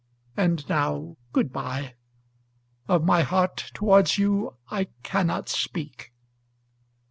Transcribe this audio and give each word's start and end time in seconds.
And 0.35 0.67
now 0.67 1.15
good 1.31 1.53
bye. 1.53 1.93
Of 2.87 3.03
my 3.03 3.21
heart 3.21 3.69
towards 3.75 4.17
you 4.17 4.57
I 4.71 4.85
cannot 5.03 5.47
speak." 5.47 6.11